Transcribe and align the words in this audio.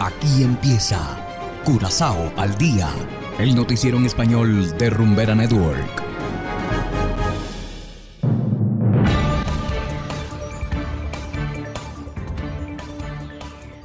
Aquí 0.00 0.44
empieza 0.44 1.00
Curazao 1.64 2.32
al 2.36 2.56
día, 2.56 2.88
el 3.38 3.54
noticiero 3.54 3.98
en 3.98 4.06
español 4.06 4.76
de 4.78 4.88
Rumbera 4.90 5.34
Network. 5.34 6.04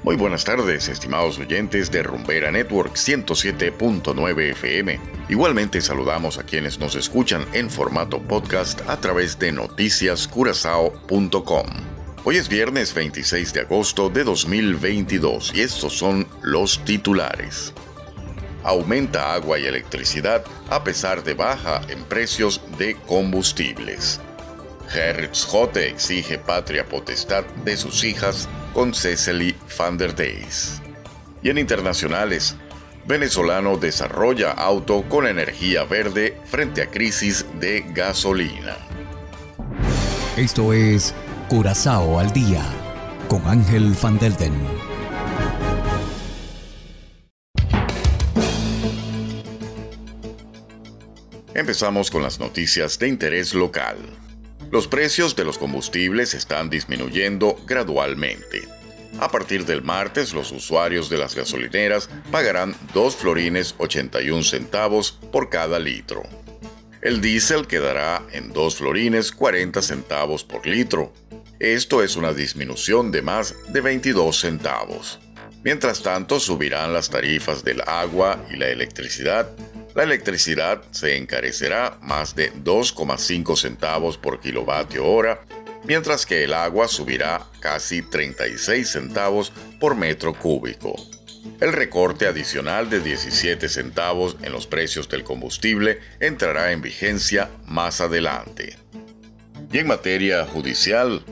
Muy 0.04 0.15
buenas 0.15 0.44
tardes, 0.44 0.88
estimados 0.88 1.39
oyentes 1.39 1.89
de 1.89 2.04
Rumbera 2.04 2.52
Network 2.52 2.93
107.9 2.93 4.52
FM. 4.52 5.00
Igualmente 5.30 5.82
saludamos 5.82 6.38
a 6.38 6.43
quienes 6.43 6.77
nos 6.77 6.93
escuchan 6.95 7.43
en 7.54 7.71
formato 7.71 8.21
podcast 8.21 8.88
a 8.88 9.02
través 9.02 9.39
de 9.39 9.52
noticiascurazao.com. 9.52 11.93
Hoy 12.25 12.37
es 12.37 12.47
viernes 12.47 12.93
26 12.93 13.51
de 13.51 13.59
agosto 13.59 14.09
de 14.09 14.23
2022 14.23 15.51
y 15.53 15.59
estos 15.59 15.91
son 15.91 16.25
los 16.41 16.79
titulares. 16.86 17.73
Aumenta 18.64 19.33
agua 19.33 19.59
y 19.59 19.65
electricidad 19.65 20.45
a 20.69 20.86
pesar 20.86 21.25
de 21.25 21.33
baja 21.33 21.81
en 21.89 22.01
precios 22.05 22.61
de 22.78 22.95
combustibles. 23.07 24.21
Jote 25.47 25.89
exige 25.89 26.37
patria 26.37 26.87
potestad 26.87 27.43
de 27.65 27.75
sus 27.75 28.05
hijas 28.05 28.47
con 28.73 28.93
Cecily 28.93 29.53
van 29.78 29.97
der 29.97 30.15
Deys. 30.15 30.81
Y 31.42 31.50
en 31.50 31.57
internacionales, 31.57 32.55
venezolano 33.05 33.75
desarrolla 33.75 34.52
auto 34.52 35.03
con 35.09 35.28
energía 35.28 35.83
verde 35.83 36.38
frente 36.45 36.83
a 36.83 36.89
crisis 36.89 37.45
de 37.59 37.83
gasolina. 37.94 38.78
Esto 40.38 40.72
es 40.72 41.14
Curazao 41.50 42.20
al 42.20 42.31
día 42.31 42.64
con 43.28 43.45
Ángel 43.45 43.95
Van 44.02 44.17
Delden. 44.17 44.53
Empezamos 51.54 52.09
con 52.09 52.23
las 52.23 52.40
noticias 52.40 52.98
de 52.98 53.09
interés 53.09 53.54
local. 53.54 53.98
Los 54.72 54.88
precios 54.88 55.36
de 55.36 55.44
los 55.44 55.58
combustibles 55.58 56.34
están 56.34 56.70
disminuyendo 56.70 57.58
gradualmente. 57.67 58.67
A 59.20 59.30
partir 59.30 59.66
del 59.66 59.84
martes, 59.84 60.34
los 60.34 60.52
usuarios 60.52 61.10
de 61.10 61.17
las 61.17 61.36
gasolineras 61.36 62.10
pagarán 62.32 62.76
2 62.94 63.16
florines 63.16 63.76
81 63.78 64.44
centavos 64.44 65.12
por 65.32 65.50
cada 65.50 65.78
litro. 65.78 66.23
El 67.04 67.20
diésel 67.20 67.67
quedará 67.67 68.23
en 68.32 68.54
2 68.54 68.76
florines 68.78 69.34
40 69.34 69.82
centavos 69.82 70.45
por 70.45 70.66
litro. 70.66 71.12
Esto 71.64 72.03
es 72.03 72.17
una 72.17 72.33
disminución 72.33 73.09
de 73.09 73.22
más 73.22 73.56
de 73.69 73.80
22 73.80 74.38
centavos. 74.38 75.22
Mientras 75.64 76.03
tanto, 76.03 76.42
subirán 76.42 76.92
las 76.92 77.09
tarifas 77.09 77.64
del 77.64 77.80
agua 77.88 78.45
y 78.52 78.58
la 78.58 78.67
electricidad. 78.67 79.50
La 79.95 80.03
electricidad 80.03 80.81
se 80.92 81.16
encarecerá 81.16 81.97
más 82.02 82.36
de 82.36 82.52
2,5 82.52 83.55
centavos 83.55 84.17
por 84.17 84.42
kilovatio 84.42 85.05
hora, 85.05 85.45
mientras 85.86 86.25
que 86.25 86.44
el 86.44 86.53
agua 86.53 86.89
subirá 86.89 87.47
casi 87.61 88.02
36 88.02 88.86
centavos 88.86 89.53
por 89.80 89.95
metro 89.95 90.33
cúbico. 90.33 90.94
El 91.61 91.72
recorte 91.72 92.27
adicional 92.27 92.89
de 92.89 93.00
17 93.00 93.70
centavos 93.70 94.36
en 94.42 94.52
los 94.52 94.67
precios 94.67 95.08
del 95.08 95.23
combustible 95.23 96.02
entrará 96.20 96.73
en 96.73 96.81
vigencia 96.81 97.50
más 97.64 98.02
adelante. 98.02 98.75
Y 99.72 99.80
en 99.80 99.88
materia 99.88 100.45
judicial, 100.45 101.23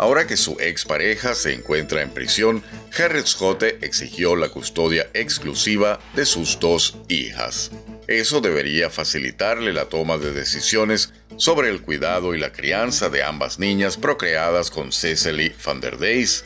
ahora 0.00 0.26
que 0.26 0.38
su 0.38 0.56
expareja 0.60 1.34
se 1.34 1.52
encuentra 1.52 2.00
en 2.00 2.10
prisión, 2.10 2.62
Harriet 2.98 3.26
Scott 3.26 3.62
exigió 3.82 4.34
la 4.34 4.48
custodia 4.48 5.10
exclusiva 5.12 6.00
de 6.16 6.24
sus 6.24 6.58
dos 6.58 6.96
hijas. 7.08 7.70
Eso 8.06 8.40
debería 8.40 8.88
facilitarle 8.88 9.74
la 9.74 9.90
toma 9.90 10.16
de 10.16 10.32
decisiones 10.32 11.12
sobre 11.36 11.68
el 11.68 11.82
cuidado 11.82 12.34
y 12.34 12.38
la 12.38 12.50
crianza 12.50 13.10
de 13.10 13.22
ambas 13.22 13.58
niñas 13.58 13.98
procreadas 13.98 14.70
con 14.70 14.90
Cecily 14.90 15.52
van 15.64 15.82
der 15.82 15.98
Deys, 15.98 16.44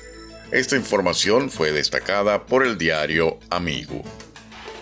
esta 0.51 0.75
información 0.77 1.49
fue 1.49 1.71
destacada 1.71 2.47
por 2.47 2.67
el 2.67 2.77
diario 2.77 3.39
Amigo. 3.51 4.03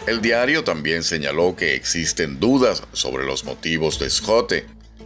El 0.06 0.22
diario 0.22 0.64
también 0.64 1.04
señaló 1.04 1.56
que 1.56 1.74
existen 1.74 2.40
dudas 2.40 2.82
sobre 2.92 3.24
los 3.24 3.44
motivos 3.44 3.98
de 3.98 4.08
Scott. 4.08 4.52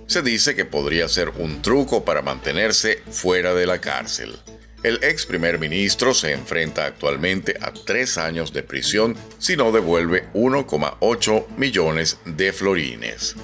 Se 0.06 0.22
dice 0.22 0.54
que 0.54 0.64
podría 0.64 1.08
ser 1.08 1.30
un 1.30 1.62
truco 1.62 2.04
para 2.04 2.22
mantenerse 2.22 3.02
fuera 3.10 3.54
de 3.54 3.66
la 3.66 3.80
cárcel. 3.80 4.38
El 4.82 5.02
ex 5.02 5.26
primer 5.26 5.58
ministro 5.58 6.14
se 6.14 6.32
enfrenta 6.32 6.86
actualmente 6.86 7.56
a 7.60 7.72
tres 7.72 8.18
años 8.18 8.52
de 8.52 8.62
prisión 8.62 9.16
si 9.38 9.56
no 9.56 9.72
devuelve 9.72 10.28
1,8 10.32 11.46
millones 11.56 12.18
de 12.24 12.52
florines. 12.52 13.34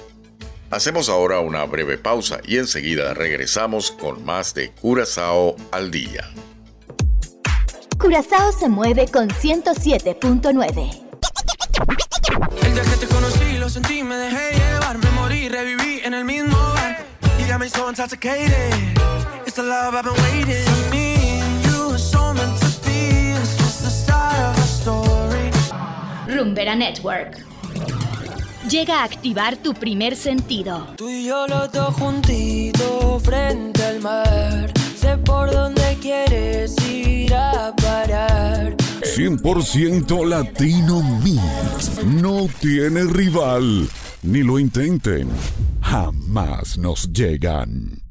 Hacemos 0.69 1.09
ahora 1.09 1.39
una 1.39 1.65
breve 1.65 1.97
pausa 1.97 2.39
y 2.45 2.57
enseguida 2.57 3.13
regresamos 3.13 3.91
con 3.91 4.23
más 4.23 4.53
de 4.53 4.71
Curazao 4.71 5.55
al 5.71 5.91
día. 5.91 6.31
Curazao 7.99 8.51
se 8.51 8.69
mueve 8.69 9.07
con 9.07 9.29
107.9. 9.29 11.03
El 12.63 12.73
día 12.73 12.83
que 12.83 13.05
te 13.05 13.07
conocí, 13.07 13.57
lo 13.57 13.69
sentí, 13.69 14.03
me 14.03 14.15
dejé 14.15 14.57
llevar, 14.57 14.97
reviví 15.49 16.01
en 16.03 16.13
el 16.13 16.25
mismo 16.25 16.57
bar. 16.57 16.97
You 17.39 17.47
got 17.47 17.59
me 17.59 17.67
so 17.69 17.89
intoxicated. 17.89 18.73
It's 19.45 19.55
the 19.55 19.63
love 19.63 19.95
I've 19.95 20.03
been 20.03 20.15
waiting. 20.23 20.65
For 20.65 20.89
me, 20.91 21.41
you 21.65 21.89
were 21.89 21.97
so 21.97 22.33
meant 22.33 22.57
to 22.59 22.67
be. 22.85 23.31
It's 23.31 23.57
just 23.57 23.83
the 23.83 23.89
start 23.89 24.35
of 24.39 24.57
a 24.57 24.67
story. 24.67 25.51
Rumbera 26.27 26.75
Network. 26.75 27.37
Llega 28.69 29.01
a 29.01 29.03
activar 29.03 29.57
tu 29.57 29.73
primer 29.73 30.15
sentido. 30.15 30.87
Tú 30.95 31.09
y 31.09 31.25
yo 31.25 31.47
los 31.47 31.71
dos 31.71 31.93
juntitos 31.95 33.21
frente 33.21 33.83
al 33.83 33.99
mar. 33.99 34.71
Sé 34.95 35.17
por 35.17 35.51
dónde 35.51 35.97
quieres 36.01 36.75
ir 36.87 37.33
a 37.33 37.75
parar. 37.75 38.75
100% 39.03 40.25
Latino 40.25 41.03
Mix. 41.21 42.03
No 42.05 42.47
tiene 42.61 43.03
rival. 43.03 43.89
Ni 44.23 44.41
lo 44.41 44.57
intenten. 44.57 45.27
Jamás 45.81 46.77
nos 46.77 47.11
llegan. 47.11 48.01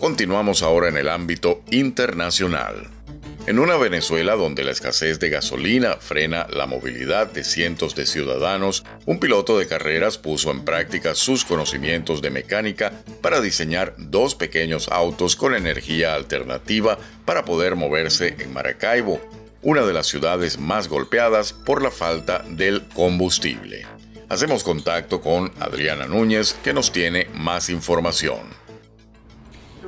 Continuamos 0.00 0.64
ahora 0.64 0.88
en 0.88 0.96
el 0.96 1.08
ámbito 1.08 1.62
internacional. 1.70 2.90
En 3.46 3.60
una 3.60 3.76
Venezuela 3.76 4.34
donde 4.34 4.64
la 4.64 4.72
escasez 4.72 5.20
de 5.20 5.30
gasolina 5.30 5.98
frena 6.00 6.48
la 6.50 6.66
movilidad 6.66 7.30
de 7.30 7.44
cientos 7.44 7.94
de 7.94 8.06
ciudadanos, 8.06 8.84
un 9.06 9.20
piloto 9.20 9.56
de 9.56 9.68
carreras 9.68 10.18
puso 10.18 10.50
en 10.50 10.64
práctica 10.64 11.14
sus 11.14 11.44
conocimientos 11.44 12.22
de 12.22 12.30
mecánica 12.30 12.92
para 13.20 13.40
diseñar 13.40 13.94
dos 13.98 14.34
pequeños 14.34 14.88
autos 14.88 15.36
con 15.36 15.54
energía 15.54 16.16
alternativa 16.16 16.98
para 17.24 17.44
poder 17.44 17.76
moverse 17.76 18.34
en 18.40 18.52
Maracaibo, 18.52 19.20
una 19.62 19.82
de 19.82 19.92
las 19.92 20.06
ciudades 20.06 20.58
más 20.58 20.88
golpeadas 20.88 21.52
por 21.52 21.82
la 21.82 21.90
falta 21.90 22.44
del 22.48 22.82
combustible. 22.88 23.86
Hacemos 24.28 24.64
contacto 24.64 25.20
con 25.20 25.52
Adriana 25.60 26.06
Núñez 26.06 26.54
que 26.64 26.72
nos 26.72 26.90
tiene 26.90 27.28
más 27.34 27.70
información. 27.70 28.40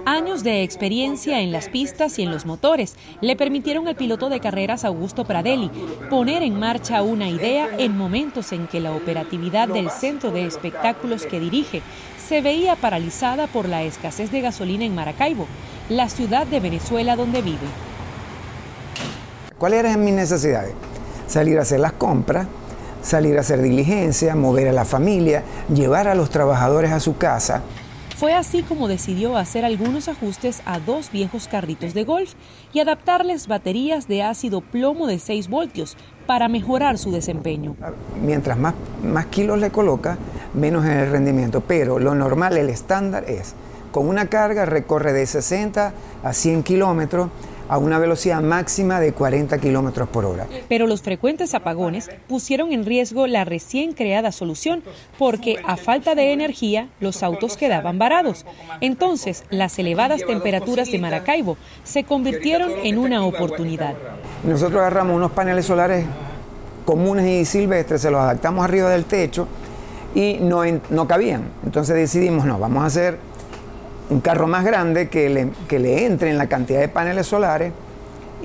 Años 0.06 0.44
de 0.44 0.62
experiencia 0.62 1.40
en 1.40 1.50
las 1.50 1.70
pistas 1.70 2.18
y 2.18 2.22
en 2.22 2.30
los 2.30 2.44
motores 2.44 2.94
le 3.22 3.36
permitieron 3.36 3.88
al 3.88 3.96
piloto 3.96 4.28
de 4.28 4.38
carreras 4.38 4.84
Augusto 4.84 5.24
Pradelli 5.24 5.70
poner 6.10 6.42
en 6.42 6.58
marcha 6.58 7.00
una 7.00 7.30
idea 7.30 7.70
en 7.78 7.96
momentos 7.96 8.52
en 8.52 8.66
que 8.66 8.80
la 8.80 8.92
operatividad 8.92 9.66
del 9.66 9.90
centro 9.90 10.30
de 10.30 10.44
espectáculos 10.44 11.24
que 11.24 11.40
dirige 11.40 11.80
se 12.18 12.42
veía 12.42 12.76
paralizada 12.76 13.46
por 13.46 13.66
la 13.66 13.82
escasez 13.82 14.30
de 14.30 14.42
gasolina 14.42 14.84
en 14.84 14.94
Maracaibo, 14.94 15.46
la 15.88 16.10
ciudad 16.10 16.46
de 16.46 16.60
Venezuela 16.60 17.16
donde 17.16 17.40
vive. 17.40 17.93
¿Cuáles 19.64 19.80
eran 19.80 20.04
mis 20.04 20.12
necesidades? 20.12 20.74
Salir 21.26 21.58
a 21.58 21.62
hacer 21.62 21.80
las 21.80 21.92
compras, 21.92 22.46
salir 23.00 23.38
a 23.38 23.40
hacer 23.40 23.62
diligencia, 23.62 24.36
mover 24.36 24.68
a 24.68 24.72
la 24.72 24.84
familia, 24.84 25.42
llevar 25.72 26.06
a 26.06 26.14
los 26.14 26.28
trabajadores 26.28 26.92
a 26.92 27.00
su 27.00 27.16
casa. 27.16 27.62
Fue 28.18 28.34
así 28.34 28.62
como 28.62 28.88
decidió 28.88 29.38
hacer 29.38 29.64
algunos 29.64 30.08
ajustes 30.08 30.60
a 30.66 30.80
dos 30.80 31.10
viejos 31.10 31.48
carritos 31.48 31.94
de 31.94 32.04
golf 32.04 32.34
y 32.74 32.80
adaptarles 32.80 33.46
baterías 33.46 34.06
de 34.06 34.22
ácido 34.22 34.60
plomo 34.60 35.06
de 35.06 35.18
6 35.18 35.48
voltios 35.48 35.96
para 36.26 36.48
mejorar 36.48 36.98
su 36.98 37.10
desempeño. 37.10 37.74
Mientras 38.22 38.58
más, 38.58 38.74
más 39.02 39.24
kilos 39.28 39.58
le 39.60 39.70
coloca, 39.70 40.18
menos 40.52 40.84
en 40.84 40.90
el 40.90 41.10
rendimiento. 41.10 41.62
Pero 41.62 41.98
lo 41.98 42.14
normal, 42.14 42.58
el 42.58 42.68
estándar 42.68 43.24
es, 43.30 43.54
con 43.92 44.08
una 44.08 44.26
carga 44.26 44.66
recorre 44.66 45.14
de 45.14 45.24
60 45.24 45.94
a 46.22 46.32
100 46.34 46.64
kilómetros, 46.64 47.30
a 47.68 47.78
una 47.78 47.98
velocidad 47.98 48.42
máxima 48.42 49.00
de 49.00 49.12
40 49.12 49.58
kilómetros 49.58 50.08
por 50.08 50.24
hora. 50.24 50.46
Pero 50.68 50.86
los 50.86 51.02
frecuentes 51.02 51.54
apagones 51.54 52.10
pusieron 52.28 52.72
en 52.72 52.84
riesgo 52.84 53.26
la 53.26 53.44
recién 53.44 53.92
creada 53.92 54.32
solución 54.32 54.82
porque 55.18 55.56
a 55.66 55.76
falta 55.76 56.14
de 56.14 56.32
energía 56.32 56.88
los 57.00 57.22
autos 57.22 57.56
quedaban 57.56 57.98
varados. 57.98 58.44
Entonces, 58.80 59.44
las 59.50 59.78
elevadas 59.78 60.24
temperaturas 60.26 60.90
de 60.90 60.98
Maracaibo 60.98 61.56
se 61.84 62.04
convirtieron 62.04 62.70
en 62.82 62.98
una 62.98 63.24
oportunidad. 63.24 63.94
Nosotros 64.44 64.80
agarramos 64.80 65.16
unos 65.16 65.32
paneles 65.32 65.66
solares 65.66 66.04
comunes 66.84 67.26
y 67.26 67.44
silvestres, 67.44 68.02
se 68.02 68.10
los 68.10 68.20
adaptamos 68.20 68.64
arriba 68.64 68.90
del 68.90 69.06
techo 69.06 69.48
y 70.14 70.34
no, 70.40 70.62
no 70.90 71.08
cabían. 71.08 71.44
Entonces 71.64 71.96
decidimos, 71.96 72.44
no, 72.44 72.58
vamos 72.58 72.82
a 72.82 72.86
hacer 72.86 73.18
un 74.10 74.20
carro 74.20 74.46
más 74.46 74.64
grande 74.64 75.08
que 75.08 75.28
le, 75.28 75.48
que 75.68 75.78
le 75.78 76.04
entre 76.04 76.30
en 76.30 76.38
la 76.38 76.48
cantidad 76.48 76.80
de 76.80 76.88
paneles 76.88 77.26
solares 77.26 77.72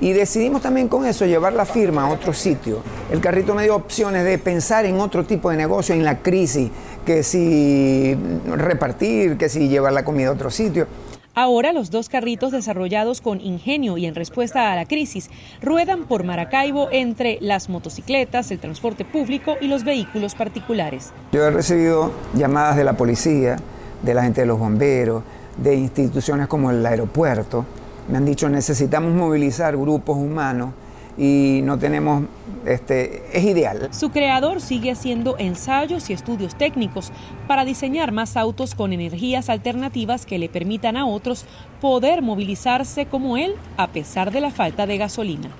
y 0.00 0.12
decidimos 0.12 0.62
también 0.62 0.88
con 0.88 1.04
eso 1.04 1.26
llevar 1.26 1.52
la 1.52 1.66
firma 1.66 2.04
a 2.04 2.10
otro 2.10 2.32
sitio. 2.32 2.82
El 3.10 3.20
carrito 3.20 3.54
me 3.54 3.64
dio 3.64 3.76
opciones 3.76 4.24
de 4.24 4.38
pensar 4.38 4.86
en 4.86 4.98
otro 4.98 5.24
tipo 5.24 5.50
de 5.50 5.56
negocio, 5.56 5.94
en 5.94 6.04
la 6.04 6.18
crisis, 6.18 6.70
que 7.04 7.22
si 7.22 8.16
repartir, 8.46 9.36
que 9.36 9.48
si 9.48 9.68
llevar 9.68 9.92
la 9.92 10.04
comida 10.04 10.28
a 10.28 10.32
otro 10.32 10.50
sitio. 10.50 10.86
Ahora 11.34 11.72
los 11.72 11.90
dos 11.90 12.08
carritos 12.08 12.50
desarrollados 12.50 13.20
con 13.20 13.40
ingenio 13.40 13.98
y 13.98 14.06
en 14.06 14.14
respuesta 14.14 14.72
a 14.72 14.76
la 14.76 14.84
crisis 14.84 15.30
ruedan 15.62 16.04
por 16.04 16.24
Maracaibo 16.24 16.88
entre 16.90 17.38
las 17.40 17.68
motocicletas, 17.68 18.50
el 18.50 18.58
transporte 18.58 19.04
público 19.04 19.56
y 19.60 19.68
los 19.68 19.84
vehículos 19.84 20.34
particulares. 20.34 21.12
Yo 21.32 21.44
he 21.44 21.50
recibido 21.50 22.10
llamadas 22.34 22.76
de 22.76 22.84
la 22.84 22.94
policía, 22.94 23.56
de 24.02 24.14
la 24.14 24.22
gente 24.22 24.40
de 24.40 24.46
los 24.48 24.58
bomberos, 24.58 25.22
de 25.62 25.74
instituciones 25.74 26.48
como 26.48 26.70
el 26.70 26.84
aeropuerto. 26.84 27.64
Me 28.08 28.18
han 28.18 28.24
dicho 28.24 28.48
necesitamos 28.48 29.14
movilizar 29.14 29.76
grupos 29.76 30.16
humanos 30.16 30.70
y 31.16 31.60
no 31.64 31.78
tenemos, 31.78 32.24
este, 32.64 33.22
es 33.36 33.44
ideal. 33.44 33.88
Su 33.92 34.10
creador 34.10 34.60
sigue 34.60 34.90
haciendo 34.90 35.36
ensayos 35.38 36.08
y 36.08 36.12
estudios 36.12 36.54
técnicos 36.54 37.12
para 37.46 37.64
diseñar 37.64 38.10
más 38.10 38.36
autos 38.36 38.74
con 38.74 38.92
energías 38.92 39.50
alternativas 39.50 40.24
que 40.24 40.38
le 40.38 40.48
permitan 40.48 40.96
a 40.96 41.06
otros 41.06 41.44
poder 41.80 42.22
movilizarse 42.22 43.06
como 43.06 43.36
él 43.36 43.54
a 43.76 43.88
pesar 43.88 44.30
de 44.32 44.40
la 44.40 44.50
falta 44.50 44.86
de 44.86 44.98
gasolina. 44.98 45.50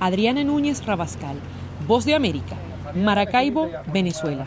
Adriana 0.00 0.44
Núñez 0.44 0.84
Rabascal, 0.84 1.36
Voz 1.86 2.04
de 2.04 2.14
América, 2.14 2.56
Maracaibo, 2.94 3.68
Venezuela. 3.92 4.46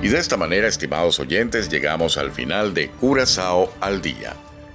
Y 0.00 0.08
de 0.08 0.18
esta 0.18 0.36
manera, 0.36 0.68
estimados 0.68 1.18
oyentes, 1.18 1.68
llegamos 1.68 2.18
al 2.18 2.30
final 2.30 2.72
de 2.72 2.88
Curazao 2.88 3.72
al 3.80 4.00
Día. 4.00 4.34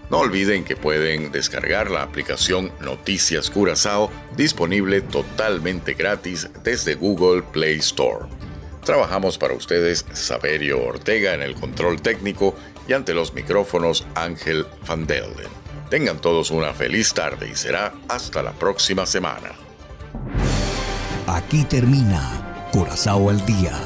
No 0.10 0.20
olviden 0.20 0.64
que 0.64 0.76
pueden 0.76 1.32
descargar 1.32 1.90
la 1.90 2.04
aplicación 2.04 2.72
Noticias 2.82 3.50
Curazao 3.50 4.12
disponible 4.36 5.02
totalmente 5.02 5.94
gratis 5.94 6.50
desde 6.64 6.96
Google 6.96 7.42
Play 7.42 7.78
Store. 7.78 8.28
Trabajamos 8.84 9.38
para 9.38 9.54
ustedes 9.54 10.06
Saberio 10.12 10.84
Ortega 10.84 11.34
en 11.34 11.42
el 11.42 11.56
control 11.56 12.02
técnico 12.02 12.54
y 12.88 12.94
ante 12.94 13.14
los 13.14 13.34
micrófonos 13.34 14.06
Ángel 14.16 14.68
Van 14.88 15.08
Delden. 15.08 15.48
Tengan 15.90 16.20
todos 16.20 16.52
una 16.52 16.74
feliz 16.74 17.14
tarde 17.14 17.50
y 17.50 17.56
será 17.56 17.94
hasta 18.10 18.44
la 18.44 18.52
próxima 18.52 19.06
semana. 19.06 19.52
Aquí 21.28 21.64
termina 21.64 22.68
Curazao 22.72 23.30
al 23.30 23.46
Día, 23.46 23.80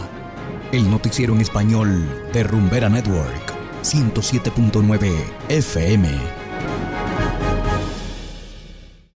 el 0.71 0.89
noticiero 0.89 1.33
en 1.33 1.41
español 1.41 2.07
de 2.33 2.43
Rumbera 2.43 2.89
Network. 2.89 3.53
107.9 3.83 5.11
FM. 5.49 6.36